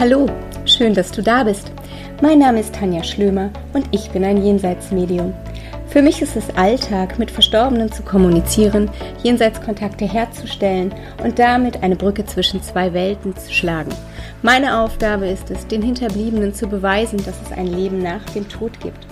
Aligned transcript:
Hallo, 0.00 0.24
schön, 0.64 0.94
dass 0.94 1.12
du 1.12 1.22
da 1.22 1.44
bist. 1.44 1.70
Mein 2.22 2.38
Name 2.38 2.60
ist 2.60 2.74
Tanja 2.74 3.04
Schlömer 3.04 3.50
und 3.74 3.86
ich 3.90 4.10
bin 4.10 4.24
ein 4.24 4.42
Jenseitsmedium. 4.42 5.34
Für 5.88 6.00
mich 6.00 6.22
ist 6.22 6.36
es 6.36 6.56
Alltag, 6.56 7.18
mit 7.18 7.30
Verstorbenen 7.30 7.92
zu 7.92 8.02
kommunizieren, 8.02 8.90
Jenseitskontakte 9.22 10.06
herzustellen 10.06 10.94
und 11.22 11.38
damit 11.38 11.82
eine 11.82 11.96
Brücke 11.96 12.24
zwischen 12.24 12.62
zwei 12.62 12.94
Welten 12.94 13.36
zu 13.36 13.52
schlagen. 13.52 13.90
Meine 14.40 14.78
Aufgabe 14.80 15.28
ist 15.28 15.50
es, 15.50 15.66
den 15.66 15.82
Hinterbliebenen 15.82 16.54
zu 16.54 16.66
beweisen, 16.66 17.18
dass 17.18 17.34
es 17.42 17.52
ein 17.52 17.66
Leben 17.66 18.02
nach 18.02 18.24
dem 18.30 18.48
Tod 18.48 18.80
gibt. 18.80 19.09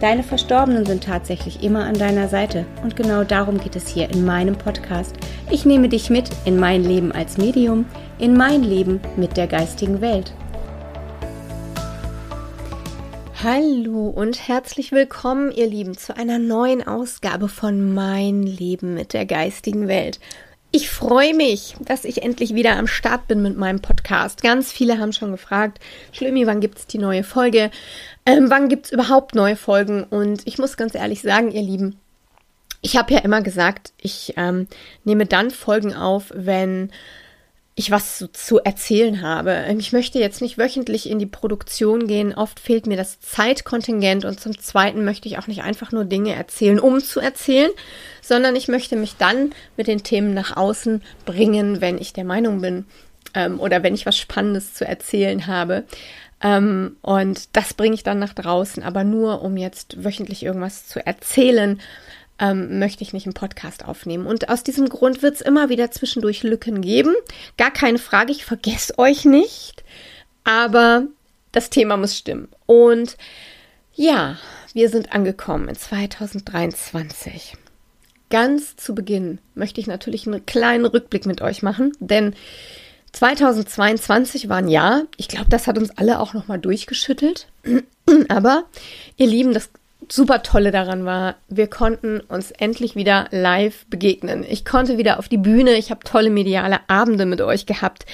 Deine 0.00 0.22
Verstorbenen 0.22 0.86
sind 0.86 1.04
tatsächlich 1.04 1.62
immer 1.62 1.84
an 1.84 1.92
deiner 1.92 2.26
Seite 2.26 2.64
und 2.82 2.96
genau 2.96 3.22
darum 3.22 3.60
geht 3.60 3.76
es 3.76 3.86
hier 3.86 4.08
in 4.08 4.24
meinem 4.24 4.56
Podcast. 4.56 5.14
Ich 5.50 5.66
nehme 5.66 5.90
dich 5.90 6.08
mit 6.08 6.30
in 6.46 6.58
mein 6.58 6.82
Leben 6.82 7.12
als 7.12 7.36
Medium, 7.36 7.84
in 8.18 8.34
mein 8.34 8.62
Leben 8.62 9.00
mit 9.16 9.36
der 9.36 9.46
geistigen 9.46 10.00
Welt. 10.00 10.32
Hallo 13.44 14.08
und 14.08 14.48
herzlich 14.48 14.90
willkommen, 14.90 15.52
ihr 15.52 15.66
Lieben, 15.66 15.94
zu 15.98 16.16
einer 16.16 16.38
neuen 16.38 16.86
Ausgabe 16.86 17.48
von 17.48 17.92
Mein 17.92 18.42
Leben 18.42 18.94
mit 18.94 19.12
der 19.12 19.26
geistigen 19.26 19.86
Welt. 19.86 20.18
Ich 20.72 20.88
freue 20.88 21.34
mich, 21.34 21.74
dass 21.80 22.04
ich 22.04 22.22
endlich 22.22 22.54
wieder 22.54 22.76
am 22.76 22.86
Start 22.86 23.26
bin 23.26 23.42
mit 23.42 23.56
meinem 23.56 23.80
Podcast. 23.80 24.40
Ganz 24.40 24.70
viele 24.70 24.98
haben 24.98 25.12
schon 25.12 25.32
gefragt, 25.32 25.80
Schlimmi, 26.12 26.46
wann 26.46 26.60
gibt 26.60 26.78
es 26.78 26.86
die 26.86 26.98
neue 26.98 27.24
Folge? 27.24 27.72
Ähm, 28.24 28.50
wann 28.50 28.68
gibt 28.68 28.86
es 28.86 28.92
überhaupt 28.92 29.34
neue 29.34 29.56
Folgen? 29.56 30.04
Und 30.04 30.46
ich 30.46 30.58
muss 30.58 30.76
ganz 30.76 30.94
ehrlich 30.94 31.22
sagen, 31.22 31.50
ihr 31.50 31.62
Lieben, 31.62 31.98
ich 32.82 32.96
habe 32.96 33.12
ja 33.12 33.18
immer 33.18 33.42
gesagt, 33.42 33.92
ich 34.00 34.34
ähm, 34.36 34.68
nehme 35.02 35.26
dann 35.26 35.50
Folgen 35.50 35.92
auf, 35.92 36.30
wenn 36.36 36.92
ich 37.74 37.90
was 37.90 38.28
zu, 38.32 38.58
erzählen 38.58 39.22
habe. 39.22 39.52
Ähm, 39.52 39.78
ich 39.78 39.92
möchte 39.92 40.18
jetzt 40.18 40.40
nicht 40.40 40.58
wöchentlich 40.58 41.08
in 41.08 41.18
die 41.18 41.26
Produktion 41.26 42.06
gehen. 42.06 42.34
Oft 42.34 42.60
fehlt 42.60 42.86
mir 42.86 42.96
das 42.96 43.20
Zeitkontingent 43.20 44.24
und 44.24 44.40
zum 44.40 44.58
Zweiten 44.58 45.04
möchte 45.04 45.28
ich 45.28 45.38
auch 45.38 45.46
nicht 45.46 45.62
einfach 45.62 45.92
nur 45.92 46.04
Dinge 46.04 46.34
erzählen, 46.34 46.78
um 46.78 47.00
zu 47.00 47.20
erzählen, 47.20 47.70
sondern 48.20 48.56
ich 48.56 48.68
möchte 48.68 48.96
mich 48.96 49.16
dann 49.16 49.52
mit 49.76 49.86
den 49.86 50.02
Themen 50.02 50.34
nach 50.34 50.56
außen 50.56 51.02
bringen, 51.24 51.80
wenn 51.80 51.98
ich 51.98 52.12
der 52.12 52.24
Meinung 52.24 52.60
bin 52.60 52.86
ähm, 53.34 53.60
oder 53.60 53.82
wenn 53.82 53.94
ich 53.94 54.06
was 54.06 54.18
Spannendes 54.18 54.74
zu 54.74 54.86
erzählen 54.86 55.46
habe. 55.46 55.84
Ähm, 56.42 56.96
und 57.02 57.56
das 57.56 57.74
bringe 57.74 57.94
ich 57.94 58.02
dann 58.02 58.18
nach 58.18 58.34
draußen, 58.34 58.82
aber 58.82 59.04
nur 59.04 59.42
um 59.42 59.56
jetzt 59.56 60.04
wöchentlich 60.04 60.42
irgendwas 60.42 60.86
zu 60.86 61.04
erzählen 61.04 61.80
ähm, 62.40 62.78
möchte 62.78 63.02
ich 63.04 63.12
nicht 63.12 63.26
einen 63.26 63.34
Podcast 63.34 63.84
aufnehmen. 63.84 64.26
Und 64.26 64.48
aus 64.48 64.64
diesem 64.64 64.88
Grund 64.88 65.22
wird 65.22 65.36
es 65.36 65.40
immer 65.40 65.68
wieder 65.68 65.90
zwischendurch 65.90 66.42
Lücken 66.42 66.80
geben. 66.80 67.14
Gar 67.56 67.70
keine 67.70 67.98
Frage, 67.98 68.32
ich 68.32 68.44
vergesse 68.44 68.94
euch 68.98 69.24
nicht. 69.24 69.84
Aber 70.42 71.06
das 71.52 71.70
Thema 71.70 71.96
muss 71.96 72.16
stimmen. 72.16 72.48
Und 72.66 73.16
ja, 73.94 74.38
wir 74.72 74.88
sind 74.88 75.12
angekommen 75.12 75.68
in 75.68 75.76
2023. 75.76 77.56
Ganz 78.30 78.76
zu 78.76 78.94
Beginn 78.94 79.38
möchte 79.54 79.80
ich 79.80 79.88
natürlich 79.88 80.26
einen 80.26 80.46
kleinen 80.46 80.86
Rückblick 80.86 81.26
mit 81.26 81.42
euch 81.42 81.62
machen, 81.62 81.92
denn 81.98 82.34
2022 83.12 84.48
war 84.48 84.58
ein 84.58 84.68
Jahr. 84.68 85.02
Ich 85.16 85.26
glaube, 85.26 85.50
das 85.50 85.66
hat 85.66 85.76
uns 85.76 85.90
alle 85.98 86.20
auch 86.20 86.32
nochmal 86.32 86.60
durchgeschüttelt. 86.60 87.48
Aber 88.28 88.64
ihr 89.16 89.26
Lieben, 89.26 89.52
das 89.52 89.70
super 90.08 90.42
tolle 90.42 90.70
daran 90.70 91.04
war, 91.04 91.36
wir 91.48 91.68
konnten 91.68 92.20
uns 92.20 92.50
endlich 92.50 92.96
wieder 92.96 93.26
live 93.30 93.86
begegnen. 93.86 94.44
Ich 94.48 94.64
konnte 94.64 94.98
wieder 94.98 95.18
auf 95.18 95.28
die 95.28 95.38
Bühne, 95.38 95.74
ich 95.74 95.90
habe 95.90 96.04
tolle 96.04 96.30
mediale 96.30 96.80
Abende 96.88 97.26
mit 97.26 97.40
euch 97.40 97.66
gehabt. 97.66 98.06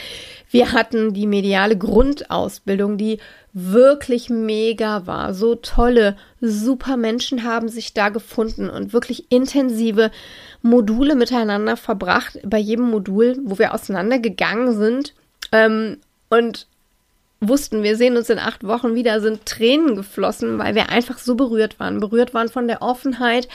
Wir 0.50 0.72
hatten 0.72 1.12
die 1.12 1.26
mediale 1.26 1.76
Grundausbildung, 1.76 2.98
die 2.98 3.18
wirklich 3.52 4.30
mega 4.30 5.06
war. 5.06 5.34
So 5.34 5.54
tolle, 5.54 6.16
super 6.40 6.96
Menschen 6.96 7.42
haben 7.42 7.68
sich 7.68 7.94
da 7.94 8.10
gefunden 8.10 8.70
und 8.70 8.92
wirklich 8.92 9.30
intensive 9.32 10.10
Module 10.62 11.14
miteinander 11.14 11.76
verbracht. 11.76 12.38
Bei 12.44 12.58
jedem 12.58 12.90
Modul, 12.90 13.38
wo 13.44 13.58
wir 13.58 13.74
auseinandergegangen 13.74 14.76
sind. 14.76 15.14
Ähm, 15.52 15.98
und 16.28 16.66
wussten, 17.40 17.82
wir 17.82 17.96
sehen 17.96 18.16
uns 18.16 18.30
in 18.30 18.38
acht 18.38 18.64
Wochen 18.64 18.94
wieder, 18.94 19.20
sind 19.20 19.44
Tränen 19.44 19.94
geflossen, 19.94 20.58
weil 20.58 20.74
wir 20.74 20.88
einfach 20.88 21.18
so 21.18 21.34
berührt 21.34 21.78
waren. 21.78 22.00
Berührt 22.00 22.34
waren 22.34 22.48
von 22.48 22.66
der 22.66 22.82
Offenheit, 22.82 23.48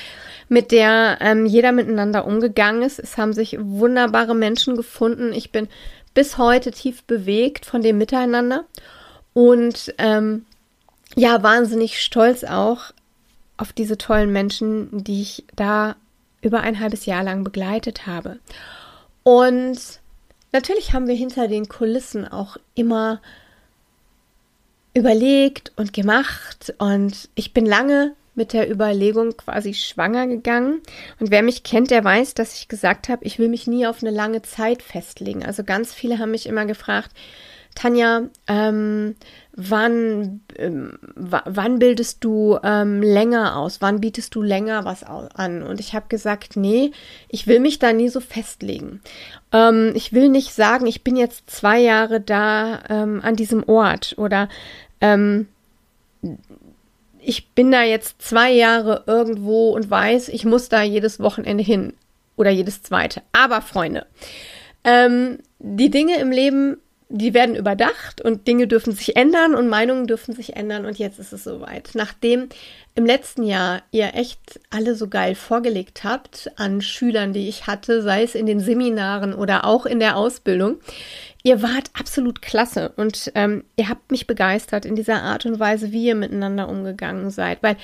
mit 0.50 0.72
der 0.72 1.18
ähm, 1.19 1.46
jeder 1.46 1.72
miteinander 1.72 2.25
umgegangen 2.25 2.84
ist. 2.84 3.00
Es 3.00 3.18
haben 3.18 3.34
sich 3.34 3.58
wunderbare 3.59 4.36
Menschen 4.36 4.75
gefunden. 4.75 5.34
Ich 5.34 5.52
bin 5.52 5.68
bis 6.14 6.38
heute 6.38 6.72
tief 6.72 7.03
bewegt 7.03 7.66
von 7.66 7.81
dem 7.81 7.97
Miteinander 7.97 8.66
und 9.34 9.94
ähm, 9.98 10.46
ja, 11.16 11.42
wahnsinnig 11.42 12.03
stolz 12.03 12.44
auch 12.44 12.92
auf 13.58 13.74
diese 13.74 13.98
tollen 13.98 14.31
Menschen, 14.31 15.03
die 15.03 15.22
ich 15.22 15.46
da 15.56 15.96
über 16.42 16.62
ein 16.62 16.80
halbes 16.80 17.06
Jahr 17.06 17.24
lang 17.24 17.44
begleitet 17.44 18.08
habe. 18.08 18.40
Und 19.24 19.80
natürlich 20.52 20.94
haben 20.94 21.08
wir 21.08 21.16
hinter 21.16 21.48
den 21.48 21.69
Kulissen 21.69 22.28
auch 22.28 22.58
immer 22.75 23.22
überlegt 24.94 25.72
und 25.75 25.94
gemacht 25.94 26.74
und 26.78 27.29
ich 27.35 27.53
bin 27.53 27.66
lange 27.66 28.13
mit 28.34 28.53
der 28.53 28.72
Überlegung 28.72 29.35
quasi 29.35 29.74
schwanger 29.74 30.28
gegangen. 30.28 30.81
Und 31.19 31.31
wer 31.31 31.44
mich 31.44 31.63
kennt, 31.63 31.91
der 31.91 32.03
weiß, 32.03 32.34
dass 32.34 32.56
ich 32.56 32.68
gesagt 32.68 33.09
habe, 33.09 33.25
ich 33.25 33.40
will 33.40 33.50
mich 33.50 33.68
nie 33.68 33.85
auf 33.85 34.01
eine 34.01 34.12
lange 34.12 34.41
Zeit 34.41 34.81
festlegen. 34.81 35.46
Also 35.46 35.63
ganz 35.63 35.94
viele 35.94 36.19
haben 36.19 36.31
mich 36.31 36.47
immer 36.47 36.66
gefragt, 36.66 37.12
Tanja, 37.75 38.23
ähm, 38.47 39.15
wann, 39.53 40.41
ähm, 40.57 40.97
wann 41.15 41.79
bildest 41.79 42.23
du 42.23 42.57
ähm, 42.63 43.01
länger 43.01 43.57
aus? 43.57 43.81
Wann 43.81 44.01
bietest 44.01 44.35
du 44.35 44.41
länger 44.41 44.85
was 44.85 45.03
an? 45.03 45.63
Und 45.63 45.79
ich 45.79 45.93
habe 45.93 46.07
gesagt, 46.09 46.55
nee, 46.55 46.91
ich 47.29 47.47
will 47.47 47.59
mich 47.59 47.79
da 47.79 47.93
nie 47.93 48.09
so 48.09 48.19
festlegen. 48.19 49.01
Ähm, 49.51 49.93
ich 49.95 50.13
will 50.13 50.29
nicht 50.29 50.53
sagen, 50.53 50.85
ich 50.85 51.03
bin 51.03 51.15
jetzt 51.15 51.49
zwei 51.49 51.79
Jahre 51.79 52.19
da 52.21 52.81
ähm, 52.89 53.21
an 53.23 53.35
diesem 53.35 53.67
Ort 53.67 54.15
oder 54.17 54.49
ähm, 54.99 55.47
ich 57.19 57.49
bin 57.49 57.71
da 57.71 57.83
jetzt 57.83 58.21
zwei 58.21 58.51
Jahre 58.51 59.03
irgendwo 59.07 59.71
und 59.71 59.89
weiß, 59.89 60.29
ich 60.29 60.45
muss 60.45 60.69
da 60.69 60.81
jedes 60.81 61.19
Wochenende 61.19 61.63
hin 61.63 61.93
oder 62.35 62.49
jedes 62.49 62.81
zweite. 62.81 63.21
Aber 63.31 63.61
Freunde, 63.61 64.07
ähm, 64.83 65.39
die 65.59 65.89
Dinge 65.89 66.19
im 66.19 66.31
Leben 66.31 66.77
die 67.11 67.33
werden 67.33 67.55
überdacht 67.55 68.22
und 68.22 68.47
Dinge 68.47 68.67
dürfen 68.67 68.94
sich 68.94 69.16
ändern 69.16 69.53
und 69.53 69.67
Meinungen 69.67 70.07
dürfen 70.07 70.33
sich 70.33 70.55
ändern 70.55 70.85
und 70.85 70.97
jetzt 70.97 71.19
ist 71.19 71.33
es 71.33 71.44
soweit. 71.44 71.91
Nachdem 71.94 72.47
im 72.95 73.05
letzten 73.05 73.44
Jahr 73.44 73.81
ihr 73.91 74.16
echt 74.16 74.59
alle 74.69 74.95
so 74.95 75.07
geil 75.07 75.35
vorgelegt 75.35 76.03
habt 76.03 76.51
an 76.55 76.81
Schülern, 76.81 77.33
die 77.33 77.50
ich 77.50 77.67
hatte, 77.67 78.01
sei 78.01 78.23
es 78.23 78.35
in 78.35 78.45
den 78.45 78.59
Seminaren 78.59 79.33
oder 79.33 79.66
auch 79.66 79.85
in 79.85 80.00
der 80.00 80.16
Ausbildung, 80.16 80.79
ihr 81.44 81.61
wart 81.61 81.89
absolut 81.97 82.41
klasse 82.41 82.94
und 82.95 83.31
ähm, 83.35 83.66
ihr 83.75 83.89
habt 83.89 84.11
mich 84.11 84.27
begeistert 84.27 84.85
in 84.85 84.95
dieser 84.95 85.21
Art 85.21 85.45
und 85.45 85.59
Weise, 85.59 85.91
wie 85.91 86.05
ihr 86.05 86.16
miteinander 86.16 86.69
umgegangen 86.69 87.29
seid, 87.29 87.61
weil 87.61 87.75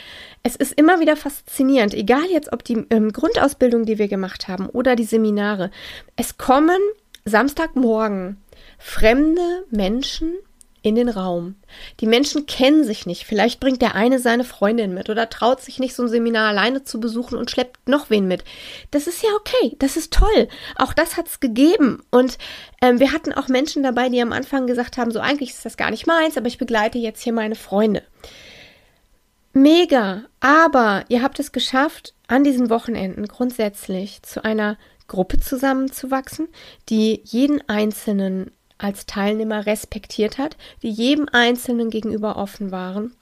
es 0.43 0.55
ist 0.55 0.73
immer 0.73 0.99
wieder 0.99 1.17
faszinierend, 1.17 1.93
egal 1.93 2.25
jetzt 2.31 2.53
ob 2.53 2.63
die 2.63 2.85
ähm, 2.89 3.11
Grundausbildung, 3.11 3.85
die 3.85 3.97
wir 3.97 4.07
gemacht 4.07 4.47
haben 4.47 4.67
oder 4.67 4.95
die 4.95 5.03
Seminare, 5.03 5.71
es 6.16 6.37
kommen 6.37 6.79
Samstagmorgen 7.25 8.37
fremde 8.77 9.65
Menschen 9.69 10.33
in 10.88 10.95
den 10.95 11.09
Raum. 11.09 11.55
Die 11.99 12.07
Menschen 12.07 12.45
kennen 12.45 12.83
sich 12.83 13.05
nicht. 13.05 13.25
Vielleicht 13.25 13.59
bringt 13.59 13.81
der 13.81 13.95
eine 13.95 14.19
seine 14.19 14.43
Freundin 14.43 14.93
mit 14.93 15.09
oder 15.09 15.29
traut 15.29 15.61
sich 15.61 15.79
nicht, 15.79 15.93
so 15.93 16.03
ein 16.03 16.09
Seminar 16.09 16.47
alleine 16.47 16.83
zu 16.83 16.99
besuchen 16.99 17.37
und 17.37 17.51
schleppt 17.51 17.89
noch 17.89 18.09
wen 18.09 18.27
mit. 18.27 18.43
Das 18.91 19.05
ist 19.05 19.21
ja 19.21 19.29
okay. 19.35 19.75
Das 19.79 19.97
ist 19.97 20.13
toll. 20.13 20.47
Auch 20.75 20.93
das 20.93 21.17
hat 21.17 21.27
es 21.27 21.39
gegeben. 21.39 22.03
Und 22.09 22.37
ähm, 22.81 22.99
wir 22.99 23.11
hatten 23.11 23.34
auch 23.34 23.49
Menschen 23.49 23.84
dabei, 23.84 24.07
die 24.09 24.22
am 24.22 24.31
Anfang 24.31 24.66
gesagt 24.66 24.97
haben, 24.97 25.11
so 25.11 25.19
eigentlich 25.19 25.49
ist 25.49 25.66
das 25.66 25.78
gar 25.78 25.91
nicht 25.91 26.07
meins, 26.07 26.37
aber 26.37 26.47
ich 26.47 26.57
begleite 26.57 26.97
jetzt 26.97 27.22
hier 27.22 27.34
meine 27.34 27.55
Freunde. 27.55 28.03
Mega. 29.52 30.23
Aber 30.40 31.03
ihr 31.09 31.22
habt 31.22 31.40
es 31.40 31.52
geschafft, 31.52 32.13
an 32.28 32.43
diesen 32.43 32.69
Wochenenden 32.69 33.28
grundsätzlich 33.28 34.22
zu 34.22 34.46
einer 34.46 34.78
Gruppe 35.07 35.40
zusammenzuwachsen, 35.40 36.47
die 36.90 37.22
jeden 37.25 37.67
Einzelnen 37.67 38.52
als 38.78 39.06
Teilnehmer 39.06 39.66
respektiert 39.66 40.38
hat, 40.38 40.58
die 40.84 40.90
jedem 40.90 41.28
Einzelnen 41.32 41.90
gegenüber 41.90 42.38
offen 42.38 42.72
waren, 42.72 43.14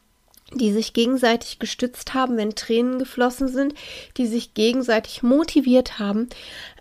die 0.53 0.71
sich 0.71 0.93
gegenseitig 0.93 1.59
gestützt 1.59 2.13
haben, 2.13 2.37
wenn 2.37 2.55
Tränen 2.55 2.99
geflossen 2.99 3.47
sind, 3.47 3.73
die 4.17 4.27
sich 4.27 4.53
gegenseitig 4.53 5.23
motiviert 5.23 5.99
haben, 5.99 6.29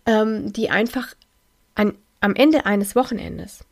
ähm, 0.06 0.53
die 0.53 0.71
einfach 0.71 1.15
an, 1.75 1.94
am 2.21 2.35
Ende 2.35 2.67
eines 2.67 2.94
Wochenendes 2.94 3.65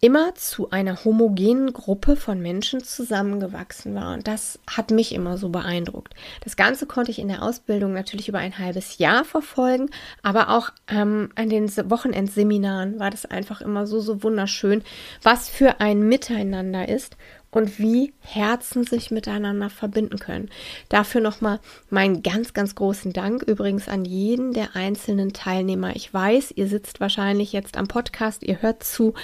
immer 0.00 0.34
zu 0.36 0.70
einer 0.70 1.04
homogenen 1.04 1.72
Gruppe 1.72 2.14
von 2.14 2.40
Menschen 2.40 2.84
zusammengewachsen 2.84 3.96
war. 3.96 4.14
Und 4.14 4.28
das 4.28 4.60
hat 4.68 4.92
mich 4.92 5.12
immer 5.12 5.38
so 5.38 5.48
beeindruckt. 5.48 6.14
Das 6.44 6.56
Ganze 6.56 6.86
konnte 6.86 7.10
ich 7.10 7.18
in 7.18 7.28
der 7.28 7.42
Ausbildung 7.42 7.92
natürlich 7.92 8.28
über 8.28 8.38
ein 8.38 8.58
halbes 8.58 8.98
Jahr 8.98 9.24
verfolgen, 9.24 9.90
aber 10.22 10.50
auch 10.50 10.70
ähm, 10.86 11.30
an 11.34 11.48
den 11.48 11.68
Wochenendseminaren 11.68 13.00
war 13.00 13.10
das 13.10 13.26
einfach 13.26 13.60
immer 13.60 13.86
so, 13.86 13.98
so 13.98 14.22
wunderschön, 14.22 14.84
was 15.22 15.48
für 15.48 15.80
ein 15.80 16.00
Miteinander 16.00 16.88
ist 16.88 17.16
und 17.50 17.78
wie 17.80 18.12
Herzen 18.20 18.84
sich 18.84 19.10
miteinander 19.10 19.70
verbinden 19.70 20.18
können. 20.18 20.50
Dafür 20.88 21.20
nochmal 21.20 21.58
meinen 21.90 22.22
ganz, 22.22 22.52
ganz 22.52 22.76
großen 22.76 23.12
Dank 23.12 23.42
übrigens 23.42 23.88
an 23.88 24.04
jeden 24.04 24.52
der 24.52 24.76
einzelnen 24.76 25.32
Teilnehmer. 25.32 25.96
Ich 25.96 26.12
weiß, 26.12 26.52
ihr 26.54 26.68
sitzt 26.68 27.00
wahrscheinlich 27.00 27.52
jetzt 27.52 27.76
am 27.76 27.88
Podcast, 27.88 28.44
ihr 28.44 28.62
hört 28.62 28.84
zu. 28.84 29.14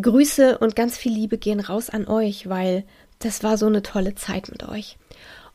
Grüße 0.00 0.58
und 0.58 0.76
ganz 0.76 0.96
viel 0.96 1.12
Liebe 1.12 1.38
gehen 1.38 1.60
raus 1.60 1.90
an 1.90 2.06
euch, 2.08 2.48
weil 2.48 2.84
das 3.18 3.42
war 3.42 3.58
so 3.58 3.66
eine 3.66 3.82
tolle 3.82 4.14
Zeit 4.14 4.50
mit 4.50 4.68
euch. 4.68 4.98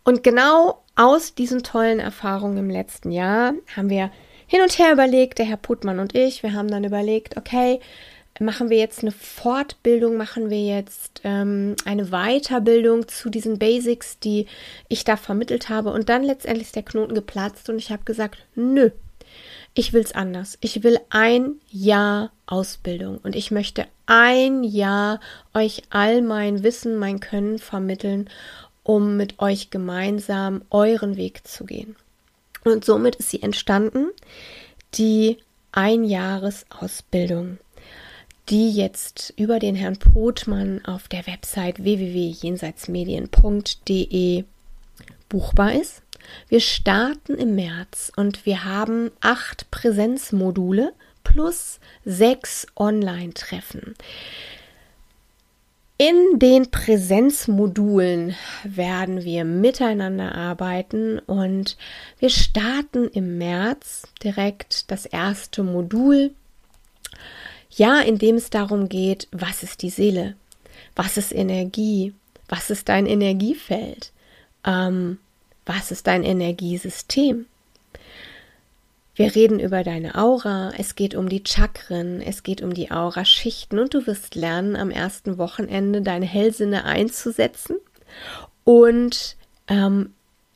Und 0.03 0.23
genau 0.23 0.83
aus 0.95 1.35
diesen 1.35 1.63
tollen 1.63 1.99
Erfahrungen 1.99 2.57
im 2.57 2.69
letzten 2.69 3.11
Jahr 3.11 3.53
haben 3.75 3.89
wir 3.89 4.11
hin 4.47 4.61
und 4.61 4.79
her 4.79 4.91
überlegt, 4.91 5.37
der 5.39 5.45
Herr 5.45 5.57
Putmann 5.57 5.99
und 5.99 6.15
ich, 6.15 6.41
wir 6.41 6.53
haben 6.53 6.69
dann 6.69 6.83
überlegt, 6.83 7.37
okay, 7.37 7.79
machen 8.39 8.69
wir 8.69 8.77
jetzt 8.77 9.01
eine 9.01 9.11
Fortbildung, 9.11 10.17
machen 10.17 10.49
wir 10.49 10.63
jetzt 10.63 11.21
ähm, 11.23 11.75
eine 11.85 12.07
Weiterbildung 12.07 13.07
zu 13.07 13.29
diesen 13.29 13.59
Basics, 13.59 14.19
die 14.19 14.47
ich 14.87 15.03
da 15.03 15.17
vermittelt 15.17 15.69
habe. 15.69 15.91
Und 15.91 16.09
dann 16.09 16.23
letztendlich 16.23 16.67
ist 16.67 16.75
der 16.75 16.83
Knoten 16.83 17.13
geplatzt 17.13 17.69
und 17.69 17.77
ich 17.77 17.91
habe 17.91 18.03
gesagt, 18.05 18.39
nö, 18.55 18.91
ich 19.73 19.93
will 19.93 20.01
es 20.01 20.13
anders. 20.13 20.57
Ich 20.61 20.83
will 20.83 20.99
ein 21.09 21.55
Jahr 21.69 22.31
Ausbildung 22.45 23.19
und 23.19 23.35
ich 23.35 23.51
möchte 23.51 23.85
ein 24.05 24.63
Jahr 24.63 25.19
euch 25.53 25.83
all 25.89 26.21
mein 26.21 26.63
Wissen, 26.63 26.97
mein 26.97 27.19
Können 27.19 27.59
vermitteln, 27.59 28.29
um 28.83 29.17
mit 29.17 29.39
euch 29.39 29.69
gemeinsam 29.69 30.63
euren 30.69 31.15
Weg 31.15 31.47
zu 31.47 31.65
gehen. 31.65 31.95
Und 32.63 32.83
somit 32.83 33.15
ist 33.17 33.29
sie 33.29 33.41
entstanden, 33.41 34.07
die 34.95 35.37
Einjahresausbildung 35.71 37.59
die 38.49 38.71
jetzt 38.71 39.33
über 39.37 39.59
den 39.59 39.75
Herrn 39.75 39.97
Potmann 39.97 40.83
auf 40.83 41.07
der 41.07 41.27
Website 41.27 41.83
www.jenseitsmedien.de 41.83 44.43
buchbar 45.29 45.73
ist. 45.73 46.01
Wir 46.47 46.59
starten 46.59 47.35
im 47.35 47.55
März 47.55 48.11
und 48.15 48.45
wir 48.45 48.63
haben 48.65 49.11
acht 49.21 49.69
Präsenzmodule 49.71 50.93
plus 51.23 51.79
sechs 52.05 52.67
Online-Treffen. 52.75 53.95
In 55.97 56.39
den 56.39 56.71
Präsenzmodulen 56.71 58.35
werden 58.63 59.23
wir 59.23 59.43
miteinander 59.43 60.33
arbeiten 60.33 61.19
und 61.19 61.75
wir 62.19 62.29
starten 62.29 63.09
im 63.09 63.37
März 63.37 64.03
direkt 64.23 64.91
das 64.91 65.05
erste 65.05 65.61
Modul 65.63 66.31
ja, 67.71 68.01
indem 68.01 68.35
es 68.35 68.49
darum 68.49 68.89
geht, 68.89 69.27
was 69.31 69.63
ist 69.63 69.81
die 69.81 69.89
Seele? 69.89 70.35
Was 70.95 71.17
ist 71.17 71.33
Energie? 71.33 72.13
Was 72.47 72.69
ist 72.69 72.89
dein 72.89 73.05
Energiefeld? 73.05 74.11
Ähm, 74.65 75.19
was 75.69 75.91
ist 75.91 76.07
dein 76.07 76.23
Energiesystem? 76.23 77.45
Wir 79.13 79.35
reden 79.35 79.59
über 79.59 79.83
deine 79.83 80.15
Aura, 80.15 80.71
es 80.79 80.95
geht 80.95 81.13
um 81.13 81.29
die 81.29 81.43
Chakren, 81.45 82.21
es 82.21 82.41
geht 82.41 82.63
um 82.63 82.73
die 82.73 82.89
Aura-Schichten 82.89 83.77
und 83.77 83.93
du 83.93 84.07
wirst 84.07 84.33
lernen, 84.33 84.75
am 84.75 84.89
ersten 84.89 85.37
Wochenende 85.37 86.01
deine 86.01 86.25
Hellsinne 86.25 86.85
einzusetzen 86.85 87.75
und 88.63 89.37
ähm, 89.67 90.13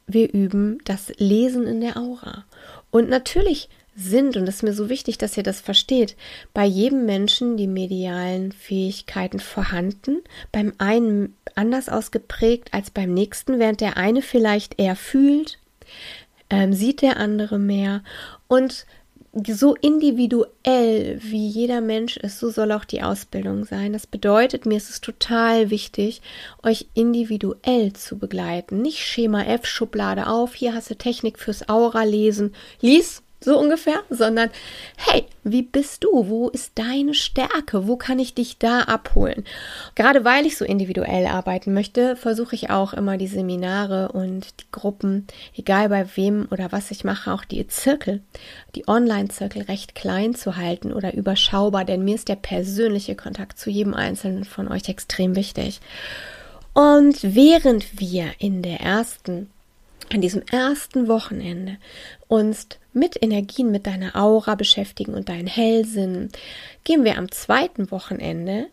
wir 0.08 0.34
üben 0.34 0.80
das 0.84 1.10
Lesen 1.18 1.68
in 1.68 1.82
der 1.82 1.98
Aura. 1.98 2.46
Und 2.90 3.08
natürlich 3.08 3.70
sind, 3.96 4.38
und 4.38 4.48
es 4.48 4.56
ist 4.56 4.64
mir 4.64 4.74
so 4.74 4.90
wichtig, 4.90 5.18
dass 5.18 5.38
ihr 5.38 5.44
das 5.44 5.62
versteht, 5.62 6.16
bei 6.54 6.66
jedem 6.66 7.06
Menschen 7.06 7.58
die 7.58 7.68
medialen 7.68 8.52
Fähigkeiten 8.52 9.40
vorhanden, 9.40 10.22
beim 10.52 10.74
einen 10.78 11.36
anders 11.56 11.90
ausgeprägt 11.90 12.74
als 12.74 12.92
beim 12.92 13.14
nächsten, 13.14 13.60
während 13.60 13.82
der 13.82 13.98
eine 13.98 14.22
vielleicht 14.22 14.80
eher 14.80 14.96
fühlt, 14.96 15.60
ähm, 16.50 16.74
sieht 16.74 17.02
der 17.02 17.18
andere 17.18 17.60
mehr 17.60 18.04
und 18.48 18.86
so 19.48 19.74
individuell 19.74 21.20
wie 21.20 21.48
jeder 21.48 21.82
Mensch 21.82 22.18
ist, 22.18 22.40
so 22.40 22.52
soll 22.52 22.72
auch 22.72 22.86
die 22.86 23.02
Ausbildung 23.02 23.66
sein. 23.66 23.94
Das 23.94 24.06
bedeutet, 24.06 24.68
mir 24.68 24.78
ist 24.78 24.92
es 24.92 25.02
total 25.02 25.72
wichtig, 25.72 26.22
euch 26.62 26.88
individuell 26.94 27.94
zu 27.94 28.20
begleiten. 28.20 28.84
Nicht 28.84 29.00
Schema 29.00 29.44
F, 29.44 29.66
Schublade 29.66 30.28
auf, 30.28 30.54
hier 30.54 30.76
hast 30.76 30.92
du 30.92 30.96
Technik 30.96 31.40
fürs 31.40 31.68
Aura 31.68 32.04
lesen. 32.04 32.54
Lies, 32.80 33.24
so 33.44 33.60
ungefähr, 33.60 34.02
sondern 34.10 34.50
hey, 34.98 35.26
wie 35.44 35.62
bist 35.62 36.04
du? 36.04 36.30
Wo 36.30 36.50
ist 36.50 36.72
deine 36.76 37.14
Stärke? 37.14 37.88
Wo 37.88 37.98
kann 37.98 38.20
ich 38.20 38.34
dich 38.34 38.58
da 38.58 38.82
abholen? 38.82 39.44
Gerade 39.96 40.24
weil 40.24 40.46
ich 40.46 40.58
so 40.58 40.66
individuell 40.66 41.28
arbeiten 41.28 41.74
möchte, 41.74 42.16
versuche 42.16 42.56
ich 42.56 42.70
auch 42.70 42.94
immer 42.94 43.18
die 43.18 43.28
Seminare 43.28 44.12
und 44.12 44.48
die 44.62 44.72
Gruppen, 44.72 45.28
egal 45.56 45.90
bei 45.90 46.06
wem 46.16 46.48
oder 46.52 46.72
was 46.72 46.92
ich 46.92 47.04
mache, 47.04 47.34
auch 47.34 47.44
die 47.44 47.68
Zirkel, 47.68 48.22
die 48.76 48.88
Online-Zirkel 48.88 49.64
recht 49.64 49.96
klein 49.96 50.36
zu 50.36 50.56
halten 50.56 50.94
oder 50.94 51.14
überschaubar, 51.14 51.86
denn 51.86 52.06
mir 52.06 52.16
ist 52.16 52.30
der 52.30 52.36
persönliche 52.36 53.16
Kontakt 53.16 53.60
zu 53.60 53.70
jedem 53.70 53.94
Einzelnen 53.94 54.46
von 54.46 54.68
euch 54.68 54.88
extrem 54.88 55.36
wichtig. 55.36 55.82
Und 56.74 57.20
während 57.22 58.00
wir 58.00 58.32
in 58.40 58.64
der 58.64 58.80
ersten 58.80 59.50
an 60.14 60.22
diesem 60.22 60.44
ersten 60.52 61.08
Wochenende 61.08 61.78
uns 62.28 62.68
mit 62.94 63.22
Energien, 63.22 63.72
mit 63.72 63.88
deiner 63.88 64.16
Aura 64.16 64.56
beschäftigen 64.56 65.14
und 65.14 65.30
deinen 65.30 65.48
Hellsinn, 65.48 66.30
gehen 66.84 67.04
wir 67.04 67.18
am 67.18 67.32
zweiten 67.32 67.90
Wochenende 67.90 68.68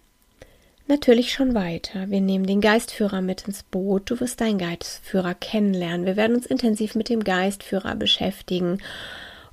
natürlich 0.87 1.33
schon 1.33 1.55
weiter. 1.55 2.11
Wir 2.11 2.21
nehmen 2.21 2.47
den 2.47 2.61
Geistführer 2.61 3.23
mit 3.23 3.47
ins 3.47 3.63
Boot. 3.63 4.11
Du 4.11 4.21
wirst 4.21 4.41
deinen 4.41 4.59
Geistführer 4.59 5.35
kennenlernen. 5.35 6.05
Wir 6.05 6.17
werden 6.17 6.37
uns 6.37 6.47
intensiv 6.47 6.95
mit 6.95 7.09
dem 7.09 7.25
Geistführer 7.25 7.95
beschäftigen. 7.95 8.79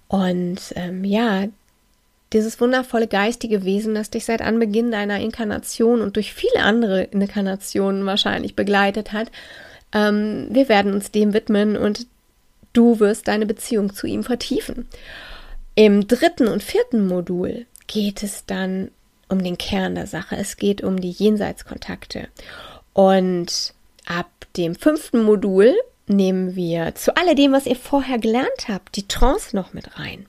Und 0.07 0.59
ähm, 0.75 1.05
ja, 1.05 1.45
dieses 2.33 2.59
wundervolle 2.59 3.07
geistige 3.07 3.63
Wesen, 3.63 3.95
das 3.95 4.09
dich 4.09 4.25
seit 4.25 4.41
Anbeginn 4.41 4.91
deiner 4.91 5.19
Inkarnation 5.19 6.01
und 6.01 6.15
durch 6.17 6.33
viele 6.33 6.63
andere 6.63 7.03
Inkarnationen 7.03 8.05
wahrscheinlich 8.05 8.55
begleitet 8.55 9.13
hat, 9.13 9.31
ähm, 9.93 10.47
wir 10.49 10.69
werden 10.69 10.93
uns 10.93 11.11
dem 11.11 11.33
widmen 11.33 11.77
und 11.77 12.07
du 12.73 12.99
wirst 12.99 13.27
deine 13.27 13.45
Beziehung 13.45 13.93
zu 13.93 14.07
ihm 14.07 14.23
vertiefen. 14.23 14.87
Im 15.75 16.07
dritten 16.07 16.47
und 16.47 16.63
vierten 16.63 17.07
Modul 17.07 17.65
geht 17.87 18.23
es 18.23 18.45
dann 18.45 18.91
um 19.29 19.44
den 19.44 19.57
Kern 19.57 19.95
der 19.95 20.07
Sache. 20.07 20.35
Es 20.35 20.57
geht 20.57 20.83
um 20.83 20.99
die 20.99 21.11
Jenseitskontakte. 21.11 22.27
Und 22.94 23.73
ab 24.06 24.29
dem 24.56 24.75
fünften 24.75 25.23
Modul 25.23 25.75
nehmen 26.07 26.56
wir 26.56 26.95
zu 26.95 27.15
alledem, 27.17 27.51
was 27.51 27.65
ihr 27.65 27.75
vorher 27.75 28.17
gelernt 28.17 28.67
habt, 28.69 28.95
die 28.95 29.07
Trance 29.07 29.56
noch 29.56 29.73
mit 29.73 29.99
rein. 29.99 30.25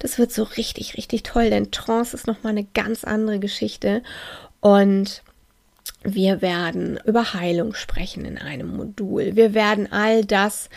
Das 0.00 0.18
wird 0.18 0.32
so 0.32 0.42
richtig, 0.42 0.96
richtig 0.96 1.22
toll, 1.22 1.50
denn 1.50 1.70
Trance 1.70 2.16
ist 2.16 2.26
nochmal 2.26 2.52
eine 2.52 2.66
ganz 2.74 3.04
andere 3.04 3.38
Geschichte. 3.38 4.02
Und 4.60 5.22
wir 6.02 6.40
werden 6.40 6.98
über 7.04 7.34
Heilung 7.34 7.74
sprechen 7.74 8.24
in 8.24 8.38
einem 8.38 8.76
Modul. 8.76 9.36
Wir 9.36 9.54
werden 9.54 9.92
all 9.92 10.24
das, 10.24 10.70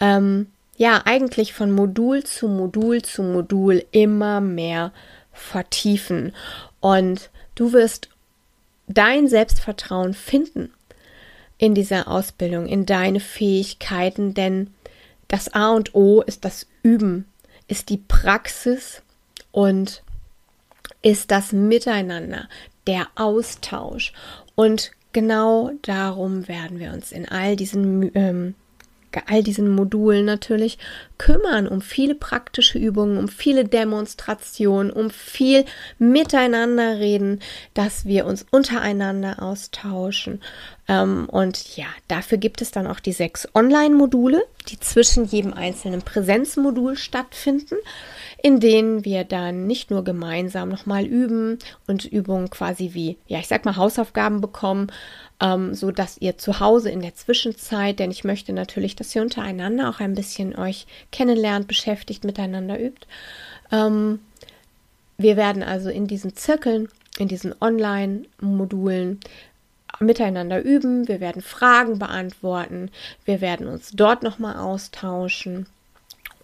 ähm, 0.00 0.46
ja, 0.76 1.02
eigentlich 1.04 1.52
von 1.52 1.70
Modul 1.70 2.24
zu 2.24 2.48
Modul 2.48 3.02
zu 3.02 3.22
Modul 3.22 3.84
immer 3.90 4.40
mehr 4.40 4.92
vertiefen. 5.32 6.34
Und 6.80 7.30
du 7.54 7.72
wirst 7.72 8.08
dein 8.88 9.28
Selbstvertrauen 9.28 10.14
finden 10.14 10.72
in 11.58 11.74
dieser 11.74 12.08
Ausbildung, 12.08 12.66
in 12.66 12.86
deine 12.86 13.20
Fähigkeiten, 13.20 14.32
denn 14.32 14.72
das 15.28 15.52
A 15.52 15.70
und 15.70 15.94
O 15.94 16.22
ist 16.22 16.44
das 16.44 16.66
Üben, 16.82 17.26
ist 17.68 17.90
die 17.90 17.98
Praxis 17.98 19.02
und 19.52 20.02
ist 21.02 21.30
das 21.30 21.52
Miteinander, 21.52 22.48
der 22.86 23.06
Austausch. 23.14 24.12
Und 24.60 24.90
genau 25.14 25.70
darum 25.80 26.46
werden 26.46 26.80
wir 26.80 26.92
uns 26.92 27.12
in 27.12 27.26
all 27.26 27.56
diesen, 27.56 28.14
ähm, 28.14 28.54
all 29.26 29.42
diesen 29.42 29.70
Modulen 29.70 30.26
natürlich 30.26 30.76
kümmern, 31.16 31.66
um 31.66 31.80
viele 31.80 32.14
praktische 32.14 32.78
Übungen, 32.78 33.16
um 33.16 33.26
viele 33.28 33.64
Demonstrationen, 33.64 34.90
um 34.90 35.08
viel 35.08 35.64
Miteinander 35.98 36.98
reden, 36.98 37.40
dass 37.72 38.04
wir 38.04 38.26
uns 38.26 38.44
untereinander 38.50 39.42
austauschen, 39.42 40.42
und 40.90 41.76
ja, 41.76 41.86
dafür 42.08 42.38
gibt 42.38 42.60
es 42.62 42.72
dann 42.72 42.88
auch 42.88 42.98
die 42.98 43.12
sechs 43.12 43.46
Online-Module, 43.54 44.42
die 44.68 44.80
zwischen 44.80 45.24
jedem 45.24 45.54
einzelnen 45.54 46.02
Präsenzmodul 46.02 46.96
stattfinden, 46.96 47.76
in 48.42 48.58
denen 48.58 49.04
wir 49.04 49.22
dann 49.22 49.68
nicht 49.68 49.92
nur 49.92 50.02
gemeinsam 50.02 50.68
nochmal 50.68 51.06
üben 51.06 51.58
und 51.86 52.06
Übungen 52.06 52.50
quasi 52.50 52.90
wie, 52.92 53.18
ja, 53.28 53.38
ich 53.38 53.46
sag 53.46 53.64
mal, 53.64 53.76
Hausaufgaben 53.76 54.40
bekommen, 54.40 54.90
ähm, 55.40 55.74
so 55.74 55.92
dass 55.92 56.18
ihr 56.18 56.38
zu 56.38 56.58
Hause 56.58 56.90
in 56.90 57.02
der 57.02 57.14
Zwischenzeit, 57.14 58.00
denn 58.00 58.10
ich 58.10 58.24
möchte 58.24 58.52
natürlich, 58.52 58.96
dass 58.96 59.14
ihr 59.14 59.22
untereinander 59.22 59.90
auch 59.90 60.00
ein 60.00 60.14
bisschen 60.14 60.56
euch 60.58 60.86
kennenlernt, 61.12 61.68
beschäftigt, 61.68 62.24
miteinander 62.24 62.80
übt. 62.80 63.06
Ähm, 63.70 64.18
wir 65.18 65.36
werden 65.36 65.62
also 65.62 65.88
in 65.88 66.08
diesen 66.08 66.34
Zirkeln, 66.34 66.88
in 67.18 67.28
diesen 67.28 67.54
Online-Modulen 67.60 69.20
miteinander 70.00 70.62
üben, 70.62 71.08
wir 71.08 71.20
werden 71.20 71.42
Fragen 71.42 71.98
beantworten, 71.98 72.90
wir 73.24 73.40
werden 73.40 73.68
uns 73.68 73.90
dort 73.92 74.22
nochmal 74.22 74.56
austauschen. 74.56 75.66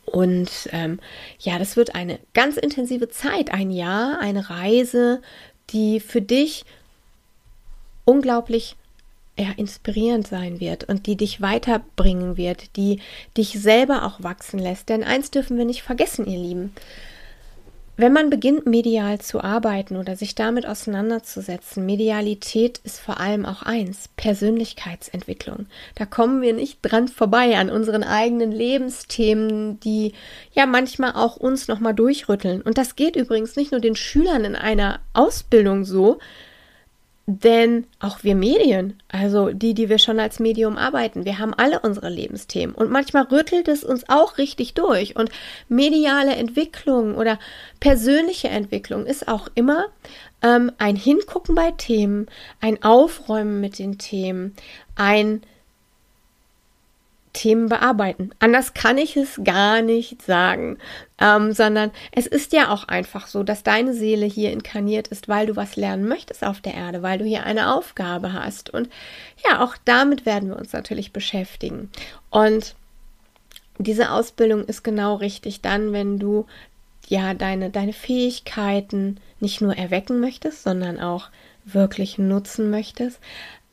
Und 0.05 0.69
ähm, 0.71 1.01
ja, 1.41 1.59
das 1.59 1.77
wird 1.77 1.95
eine 1.95 2.21
ganz 2.33 2.57
intensive 2.57 3.09
Zeit, 3.09 3.53
ein 3.53 3.71
Jahr, 3.71 4.21
eine 4.21 4.51
Reise, 4.51 5.21
die 5.71 6.01
für 6.01 6.21
dich 6.21 6.65
unglaublich 8.05 8.77
ja, 9.39 9.49
inspirierend 9.57 10.27
sein 10.27 10.61
wird 10.61 10.85
und 10.85 11.07
die 11.07 11.17
dich 11.17 11.41
weiterbringen 11.41 12.37
wird, 12.37 12.77
die 12.77 13.01
dich 13.37 13.61
selber 13.61 14.05
auch 14.05 14.23
wachsen 14.23 14.59
lässt. 14.59 14.89
Denn 14.89 15.03
eins 15.03 15.31
dürfen 15.31 15.59
wir 15.59 15.65
nicht 15.65 15.83
vergessen, 15.83 16.27
ihr 16.27 16.39
Lieben. 16.39 16.73
Wenn 17.99 18.13
man 18.13 18.29
beginnt, 18.29 18.67
medial 18.67 19.21
zu 19.21 19.41
arbeiten 19.41 19.97
oder 19.97 20.17
sich 20.17 20.35
damit 20.35 20.67
auseinanderzusetzen, 20.67 21.87
Medialität 21.87 22.79
ist 22.85 23.01
vor 23.01 23.21
allem 23.21 23.47
auch 23.47 23.63
eins, 23.63 24.11
Persönlichkeitsentwicklung. 24.17 25.67
Da 25.95 26.05
kommen 26.05 26.43
wir 26.43 26.53
nicht 26.53 26.81
dran 26.83 27.09
vorbei 27.09 27.57
an 27.57 27.71
unseren 27.71 28.05
eigenen 28.05 28.53
Lebensthemen, 28.53 29.81
die 29.81 30.13
ja 30.53 30.67
manchmal 30.67 31.13
auch 31.13 31.39
uns 31.39 31.69
nochmal 31.69 31.95
durchrütteln. 31.95 32.61
Und 32.61 32.77
das 32.77 32.97
geht 32.97 33.17
übrigens 33.17 33.57
nicht 33.57 33.73
nur 33.73 33.81
den 33.81 33.97
Schülern 33.97 34.45
in 34.45 34.57
einer 34.57 35.01
Ausbildung 35.15 35.87
so, 35.87 36.19
denn 37.27 37.89
auch 37.99 38.23
wir 38.23 38.37
Medien, 38.37 39.03
also 39.09 39.51
die, 39.51 39.75
die 39.75 39.89
wir 39.89 39.99
schon 39.99 40.21
als 40.21 40.39
Medium 40.39 40.79
arbeiten, 40.79 41.25
wir 41.25 41.41
haben 41.41 41.55
alle 41.55 41.81
unsere 41.81 42.09
Lebensthemen. 42.09 42.75
Und 42.75 42.91
manchmal 42.91 43.25
rüttelt 43.25 43.67
es 43.67 43.83
uns 43.83 44.09
auch 44.09 44.39
richtig 44.39 44.75
durch. 44.75 45.17
Und 45.17 45.31
mediale 45.69 46.37
Entwicklung 46.37 47.17
oder 47.17 47.41
persönliche 47.81 48.49
Entwicklung 48.49 49.07
ist 49.07 49.27
auch 49.27 49.49
immer 49.57 49.87
ähm, 50.41 50.71
ein 50.79 50.95
Hingucken 50.95 51.57
bei 51.57 51.73
Themen, 51.73 52.27
ein 52.61 52.85
Aufräumen 52.85 53.61
mit 53.61 53.81
den 53.81 53.99
Themen, 53.99 54.55
ein 54.95 55.43
Themen 57.37 57.69
bearbeiten. 57.69 58.31
Anders 58.39 58.75
kann 58.75 58.99
ich 58.99 59.17
es 59.17 59.41
gar 59.45 59.83
nicht 59.83 60.23
sagen, 60.23 60.79
ähm, 61.21 61.53
sondern 61.53 61.91
es 62.13 62.27
ist 62.27 62.53
ja 62.53 62.71
auch 62.71 62.89
einfach 62.89 63.27
so, 63.27 63.43
dass 63.43 63.63
deine 63.63 63.93
Seele 63.93 64.27
hier 64.27 64.53
inkarniert 64.53 65.09
ist, 65.09 65.29
weil 65.29 65.47
du 65.47 65.55
was 65.55 65.77
lernen 65.77 66.09
möchtest 66.09 66.45
auf 66.45 66.61
der 66.61 66.75
Erde, 66.75 67.03
weil 67.03 67.19
du 67.19 67.25
hier 67.25 67.45
eine 67.45 67.75
Aufgabe 67.75 68.33
hast. 68.33 68.71
Und 68.71 68.89
ja, 69.45 69.63
auch 69.63 69.77
damit 69.85 70.27
werden 70.27 70.49
wir 70.49 70.57
uns 70.57 70.73
natürlich 70.73 71.13
beschäftigen. 71.13 71.91
Und 72.31 72.75
diese 73.79 74.11
Ausbildung 74.11 74.65
ist 74.65 74.83
genau 74.83 75.17
richtig 75.17 75.61
dann, 75.61 75.93
wenn 75.93 76.19
du 76.19 76.47
ja 77.07 77.35
deine, 77.35 77.71
deine 77.71 77.93
Fähigkeiten 77.93 79.19
nicht 79.39 79.61
nur 79.61 79.77
erwecken 79.77 80.21
möchtest, 80.21 80.63
sondern 80.63 80.99
auch 80.99 81.29
wirklich 81.65 82.17
nutzen 82.17 82.71
möchtest, 82.71 83.21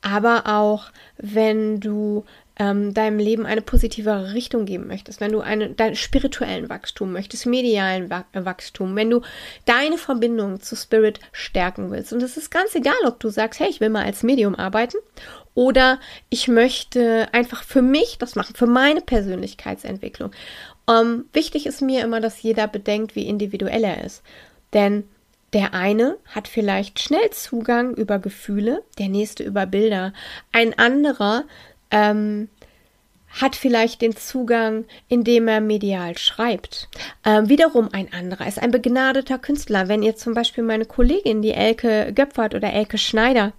aber 0.04 0.44
auch 0.48 0.92
wenn 1.18 1.80
du 1.80 2.26
ähm, 2.60 2.94
deinem 2.94 3.18
Leben 3.18 3.46
eine 3.46 3.62
positivere 3.62 4.34
Richtung 4.34 4.66
geben 4.66 4.88
möchtest, 4.88 5.20
wenn 5.20 5.32
du 5.32 5.42
einen 5.42 5.76
dein 5.76 5.96
spirituellen 5.96 6.70
Wachstum 6.70 7.12
möchtest, 7.12 7.46
medialen 7.46 8.10
Wachstum, 8.10 8.96
wenn 8.96 9.10
du 9.10 9.22
deine 9.66 9.98
Verbindung 9.98 10.62
zu 10.62 10.76
Spirit 10.76 11.20
stärken 11.32 11.90
willst. 11.92 12.14
Und 12.14 12.22
es 12.22 12.38
ist 12.38 12.52
ganz 12.52 12.76
egal, 12.76 12.94
ob 13.06 13.20
du 13.20 13.30
sagst, 13.30 13.60
hey, 13.60 13.70
ich 13.70 13.80
will 13.80 13.90
mal 13.90 14.06
als 14.06 14.24
Medium 14.24 14.56
arbeiten 14.56 14.98
oder 15.56 16.00
ich 16.30 16.48
möchte 16.48 17.28
einfach 17.32 17.64
für 17.64 17.82
mich 17.82 18.18
das 18.20 18.36
machen, 18.36 18.56
für 18.56 18.68
meine 18.68 19.02
Persönlichkeitsentwicklung. 19.02 20.32
Ähm, 20.90 21.26
wichtig 21.34 21.66
ist 21.66 21.82
mir 21.82 22.04
immer, 22.04 22.22
dass 22.22 22.42
jeder 22.42 22.68
bedenkt, 22.68 23.16
wie 23.16 23.28
individuell 23.28 23.84
er 23.84 24.04
ist. 24.04 24.22
Denn 24.74 25.06
der 25.54 25.74
eine 25.76 26.18
hat 26.26 26.48
vielleicht 26.48 27.00
schnell 27.00 27.30
Zugang 27.30 27.94
über 27.94 28.18
Gefühle, 28.18 28.84
der 28.98 29.08
nächste 29.08 29.44
über 29.44 29.68
Bilder. 29.68 30.14
Ein 30.52 30.78
anderer 30.78 31.44
ähm, 31.94 32.50
hat 33.30 33.56
vielleicht 33.56 34.02
den 34.02 34.16
Zugang, 34.16 34.86
indem 35.08 35.48
er 35.48 35.62
medial 35.62 36.18
schreibt. 36.18 36.90
Ähm, 37.26 37.50
wiederum 37.50 37.90
ein 37.92 38.12
anderer 38.14 38.48
ist 38.48 38.62
ein 38.62 38.72
begnadeter 38.72 39.40
Künstler. 39.40 39.88
Wenn 39.88 40.04
ihr 40.04 40.16
zum 40.16 40.34
Beispiel 40.34 40.64
meine 40.64 40.86
Kollegin, 40.86 41.42
die 41.42 41.52
Elke 41.52 42.12
Göpfert 42.14 42.54
oder 42.54 42.74
Elke 42.74 42.98
Schneider, 42.98 43.54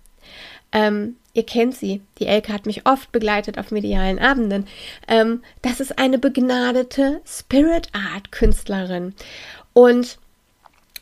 ähm, 0.72 1.16
ihr 1.32 1.44
kennt 1.44 1.74
sie, 1.74 2.02
die 2.18 2.26
Elke 2.26 2.52
hat 2.52 2.66
mich 2.66 2.86
oft 2.86 3.10
begleitet 3.10 3.58
auf 3.58 3.72
medialen 3.72 4.18
Abenden, 4.18 4.66
ähm, 5.08 5.42
das 5.62 5.80
ist 5.80 5.98
eine 5.98 6.18
begnadete 6.18 7.20
Spirit 7.26 7.88
Art 7.92 8.30
Künstlerin. 8.30 9.14
Und 9.72 10.18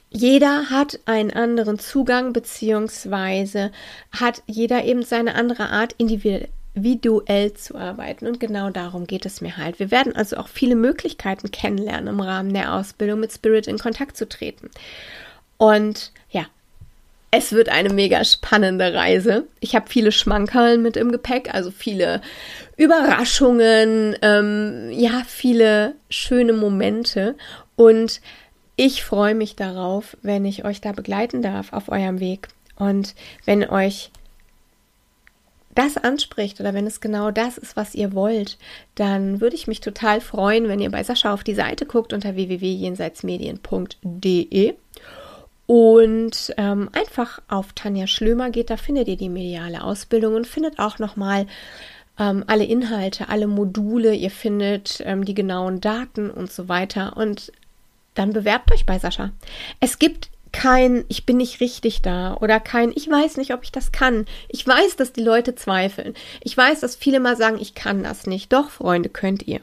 jeder 0.09 0.71
hat 0.71 1.01
einen 1.07 1.31
anderen 1.31 1.79
Zugang, 1.79 2.33
beziehungsweise 2.33 3.71
hat 4.13 4.43
jeder 4.47 4.85
eben 4.85 5.03
seine 5.03 5.35
andere 5.35 5.71
Art, 5.71 5.95
individuell 5.99 6.49
individuell 6.75 7.53
zu 7.55 7.77
arbeiten. 7.77 8.27
Und 8.27 8.41
genau 8.41 8.71
darum 8.71 9.07
geht 9.07 9.27
es 9.27 9.41
mir 9.41 9.57
halt. 9.57 9.79
Wir 9.79 9.91
werden 9.91 10.17
also 10.17 10.37
auch 10.37 10.49
viele 10.49 10.75
Möglichkeiten 10.75 11.51
kennenlernen, 11.51 12.09
im 12.09 12.21
Rahmen 12.21 12.53
der 12.53 12.75
Ausbildung 12.75 13.21
mit 13.21 13.33
Spirit 13.33 13.67
in 13.67 13.79
Kontakt 13.79 14.17
zu 14.17 14.29
treten. 14.29 14.71
Und 15.59 16.13
ja, 16.31 16.47
es 17.31 17.53
wird 17.53 17.69
eine 17.69 17.91
mega 17.91 18.25
spannende 18.25 18.93
Reise. 18.95 19.47
Ich 19.61 19.75
habe 19.75 19.89
viele 19.89 20.13
Schmankerln 20.13 20.83
mit 20.83 20.97
im 20.97 21.13
Gepäck, 21.13 21.55
also 21.55 21.71
viele 21.71 22.21
Überraschungen, 22.77 24.17
ähm, 24.23 24.91
ja, 24.93 25.23
viele 25.27 25.95
schöne 26.11 26.53
Momente. 26.53 27.37
Und 27.77 28.21
ich 28.77 29.05
freue 29.05 29.35
mich 29.35 29.57
darauf, 29.57 30.17
wenn 30.23 30.45
ich 30.45 30.65
euch 30.65 30.81
da 30.81 30.93
begleiten 30.93 31.43
darf 31.43 31.73
auf 31.73 31.91
eurem 31.91 32.21
Weg. 32.21 32.49
Und 32.77 33.15
wenn 33.45 33.69
euch 33.69 34.11
das 35.75 35.97
anspricht 35.97 36.61
oder 36.61 36.75
wenn 36.75 36.87
es 36.87 37.01
genau 37.01 37.31
das 37.31 37.57
ist, 37.59 37.77
was 37.77 37.95
ihr 37.95 38.13
wollt, 38.13 38.59
dann 38.95 39.41
würde 39.41 39.57
ich 39.57 39.67
mich 39.67 39.81
total 39.81 40.21
freuen, 40.21 40.69
wenn 40.69 40.81
ihr 40.81 40.91
bei 40.91 41.03
Sascha 41.03 41.33
auf 41.33 41.45
die 41.45 41.55
Seite 41.55 41.87
guckt 41.87 42.13
unter 42.13 42.35
www.jenseitsmedien.de 42.35 44.75
und 45.67 46.55
ähm, 46.57 46.89
einfach 46.93 47.41
auf 47.49 47.73
Tanja 47.73 48.07
Schlömer 48.07 48.51
geht, 48.51 48.69
da 48.71 48.77
findet 48.77 49.09
ihr 49.09 49.17
die 49.17 49.31
mediale 49.31 49.83
Ausbildung 49.83 50.35
und 50.35 50.47
findet 50.47 50.79
auch 50.79 50.99
nochmal 50.99 51.47
ähm, 52.19 52.45
alle 52.47 52.65
Inhalte, 52.65 53.29
alle 53.29 53.47
Module, 53.47 54.15
ihr 54.15 54.31
findet 54.31 55.03
ähm, 55.07 55.25
die 55.25 55.35
genauen 55.35 55.81
Daten 55.81 56.31
und 56.31 56.53
so 56.53 56.69
weiter 56.69 57.17
und 57.17 57.53
dann 58.15 58.35
bewerbt 58.35 58.71
euch 58.73 58.85
bei 58.85 58.99
Sascha. 58.99 59.31
Es 59.81 59.99
gibt 59.99 60.29
kein 60.53 61.05
Ich 61.09 61.27
bin 61.27 61.39
nicht 61.39 61.61
richtig 61.61 62.03
da 62.03 62.37
oder 62.41 62.61
kein 62.61 62.93
Ich 62.95 63.11
weiß 63.11 63.37
nicht, 63.37 63.53
ob 63.55 63.65
ich 63.65 63.73
das 63.73 63.93
kann. 63.93 64.27
Ich 64.49 64.67
weiß, 64.67 64.97
dass 64.97 65.13
die 65.13 65.23
Leute 65.23 65.55
zweifeln. 65.55 66.15
Ich 66.43 66.57
weiß, 66.57 66.81
dass 66.81 66.97
viele 66.97 67.21
mal 67.21 67.37
sagen, 67.37 67.59
ich 67.61 67.75
kann 67.75 68.03
das 68.03 68.27
nicht. 68.27 68.53
Doch, 68.53 68.71
Freunde, 68.71 69.09
könnt 69.09 69.47
ihr. 69.49 69.61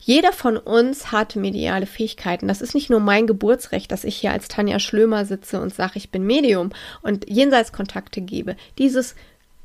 Jeder 0.00 0.32
von 0.32 0.58
uns 0.58 1.12
hat 1.12 1.34
mediale 1.34 1.86
Fähigkeiten. 1.86 2.46
Das 2.46 2.60
ist 2.60 2.74
nicht 2.74 2.90
nur 2.90 3.00
mein 3.00 3.26
Geburtsrecht, 3.26 3.90
dass 3.90 4.04
ich 4.04 4.16
hier 4.16 4.32
als 4.32 4.48
Tanja 4.48 4.78
Schlömer 4.78 5.24
sitze 5.24 5.60
und 5.60 5.74
sage, 5.74 5.92
ich 5.94 6.10
bin 6.10 6.26
Medium 6.26 6.70
und 7.00 7.28
Jenseitskontakte 7.28 8.20
gebe. 8.20 8.56
Dieses 8.76 9.14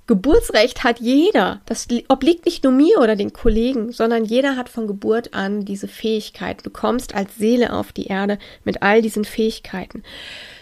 Geburtsrecht 0.10 0.84
hat 0.84 1.00
jeder. 1.00 1.62
Das 1.68 1.88
obliegt 2.08 2.46
nicht 2.46 2.64
nur 2.64 2.74
mir 2.74 2.98
oder 2.98 3.16
den 3.16 3.32
Kollegen, 3.32 3.92
sondern 3.92 4.26
jeder 4.26 4.56
hat 4.56 4.68
von 4.68 4.88
Geburt 4.88 5.36
an 5.36 5.66
diese 5.66 5.88
Fähigkeit. 5.88 6.66
Du 6.66 6.72
kommst 6.72 7.14
als 7.14 7.36
Seele 7.36 7.74
auf 7.74 7.92
die 7.92 8.08
Erde 8.08 8.40
mit 8.64 8.82
all 8.82 9.04
diesen 9.04 9.24
Fähigkeiten. 9.24 10.02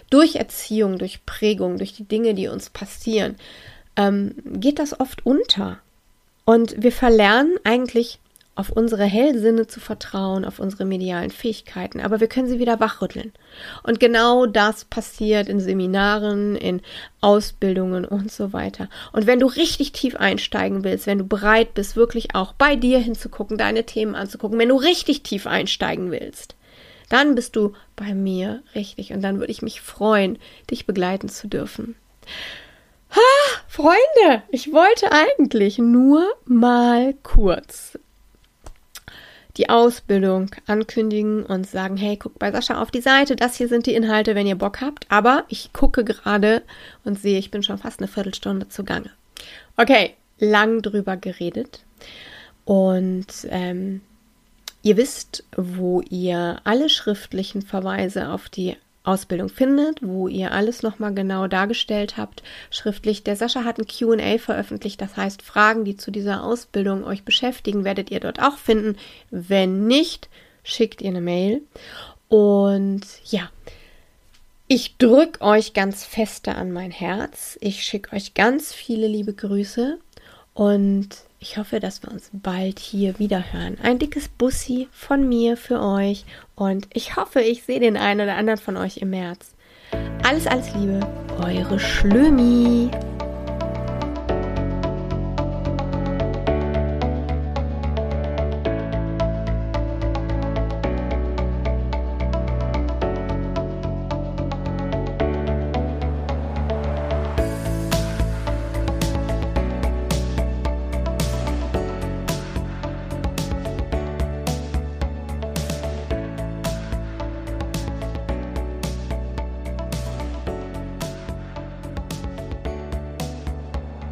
Durch 0.10 0.36
Erziehung, 0.36 0.98
durch 0.98 1.26
Prägung, 1.26 1.78
durch 1.78 1.94
die 1.94 2.04
Dinge, 2.04 2.34
die 2.34 2.50
uns 2.50 2.70
passieren, 2.70 3.38
ähm, 3.96 4.36
geht 4.46 4.80
das 4.80 5.00
oft 5.00 5.26
unter. 5.26 5.80
Und 6.44 6.84
wir 6.84 6.92
verlernen 6.92 7.56
eigentlich 7.64 8.20
auf 8.58 8.72
unsere 8.72 9.04
Hellsinne 9.04 9.68
zu 9.68 9.80
vertrauen, 9.80 10.44
auf 10.44 10.58
unsere 10.58 10.84
medialen 10.84 11.30
Fähigkeiten, 11.30 12.02
aber 12.02 12.20
wir 12.20 12.28
können 12.28 12.48
sie 12.48 12.58
wieder 12.58 12.80
wachrütteln. 12.80 13.32
Und 13.84 14.00
genau 14.00 14.48
das 14.48 14.84
passiert 14.84 15.48
in 15.48 15.60
Seminaren, 15.60 16.56
in 16.56 16.82
Ausbildungen 17.22 18.04
und 18.04 18.32
so 18.32 18.54
weiter. 18.54 18.90
Und 19.14 19.28
wenn 19.28 19.40
du 19.40 19.46
richtig 19.46 19.92
tief 19.92 20.16
einsteigen 20.16 20.84
willst, 20.84 21.06
wenn 21.06 21.20
du 21.20 21.28
bereit 21.28 21.76
bist, 21.76 21.96
wirklich 21.96 22.34
auch 22.34 22.54
bei 22.54 22.76
dir 22.76 22.98
hinzugucken, 22.98 23.60
deine 23.60 23.86
Themen 23.86 24.16
anzugucken, 24.16 24.58
wenn 24.58 24.70
du 24.70 24.76
richtig 24.76 25.22
tief 25.22 25.46
einsteigen 25.46 26.10
willst, 26.10 26.56
dann 27.10 27.36
bist 27.36 27.56
du 27.56 27.74
bei 27.96 28.16
mir 28.16 28.64
richtig 28.74 29.14
und 29.14 29.22
dann 29.22 29.40
würde 29.40 29.52
ich 29.52 29.62
mich 29.62 29.82
freuen, 29.82 30.40
dich 30.72 30.88
begleiten 30.88 31.30
zu 31.30 31.48
dürfen. 31.48 31.96
Ha, 33.12 33.22
Freunde, 33.68 34.42
ich 34.50 34.74
wollte 34.74 35.12
eigentlich 35.12 35.78
nur 35.78 36.26
mal 36.46 37.14
kurz 37.22 37.98
die 39.58 39.70
Ausbildung 39.70 40.52
ankündigen 40.68 41.44
und 41.44 41.68
sagen, 41.68 41.98
hey, 41.98 42.16
guckt 42.16 42.40
bei 42.40 42.52
Sascha 42.52 42.82
auf 42.82 42.92
die 42.92 43.02
Seite, 43.02 43.36
das 43.36 43.56
hier 43.56 43.68
sind 43.68 43.86
die 43.86 43.96
Inhalte, 43.96 44.36
wenn 44.36 44.48
ihr 44.48 44.56
Bock 44.56 44.82
habt. 44.82 45.06
Aber 45.10 45.46
ich 45.50 45.74
gucke 45.74 46.04
gerade 46.04 46.62
und 47.04 47.20
sehe, 47.20 47.40
ich 47.40 47.52
bin 47.52 47.64
schon 47.64 47.78
fast 47.78 48.00
eine 48.00 48.08
Viertelstunde 48.08 48.70
zugange. 48.70 49.10
Okay, 49.76 50.14
lang 50.40 50.82
drüber 50.82 51.18
geredet. 51.18 51.84
Und 52.66 53.48
ähm, 53.50 54.02
ihr 54.84 54.98
wisst, 54.98 55.44
wo 55.56 56.02
ihr 56.02 56.60
alle 56.64 56.90
schriftlichen 56.90 57.62
Verweise 57.62 58.30
auf 58.30 58.50
die 58.50 58.76
Ausbildung 59.08 59.50
findet, 59.50 60.00
wo 60.02 60.28
ihr 60.28 60.52
alles 60.52 60.84
nochmal 60.84 61.14
genau 61.14 61.48
dargestellt 61.48 62.18
habt, 62.18 62.44
schriftlich. 62.70 63.24
Der 63.24 63.36
Sascha 63.36 63.64
hat 63.64 63.80
ein 63.80 63.88
QA 63.88 64.38
veröffentlicht, 64.38 65.02
das 65.02 65.16
heißt, 65.16 65.42
Fragen, 65.42 65.86
die 65.86 65.98
zu 65.98 66.12
dieser 66.12 66.44
Ausbildung 66.44 67.04
euch 67.04 67.24
beschäftigen, 67.24 67.84
werdet 67.84 68.12
ihr 68.12 68.20
dort 68.20 68.42
auch 68.42 68.58
finden. 68.58 68.98
Wenn 69.32 69.88
nicht, 69.88 70.30
schickt 70.64 71.02
ihr 71.02 71.10
eine 71.10 71.22
Mail. 71.22 71.62
Und 72.28 73.02
ja, 73.26 73.50
ich 74.68 74.98
drücke 74.98 75.42
euch 75.42 75.74
ganz 75.74 76.04
feste 76.04 76.56
an 76.56 76.72
mein 76.72 76.92
Herz. 76.92 77.58
Ich 77.62 77.84
schicke 77.84 78.16
euch 78.16 78.34
ganz 78.34 78.74
viele 78.74 79.08
liebe 79.08 79.34
Grüße 79.34 79.98
und 80.54 81.10
ich 81.40 81.58
hoffe, 81.58 81.80
dass 81.80 82.02
wir 82.04 82.12
uns 82.12 82.30
bald 82.34 82.80
hier 82.80 83.20
wieder 83.20 83.54
hören. 83.54 83.78
Ein 83.82 84.00
dickes 84.00 84.28
Bussi 84.28 84.88
von 84.92 85.28
mir 85.28 85.58
für 85.58 85.82
euch 85.82 86.26
und 86.56 86.88
ich 86.94 87.16
hoffe, 87.16 87.42
ich 87.42 87.64
sehe 87.64 87.80
den 87.80 87.98
einen 87.98 88.22
oder 88.22 88.36
anderen 88.36 88.60
von 88.60 88.78
euch 88.78 88.98
im 88.98 89.12
März. 89.12 89.52
Alles, 90.24 90.48
alles 90.48 90.74
Liebe, 90.74 91.00
eure 91.40 91.80
Schlömi. 91.80 92.90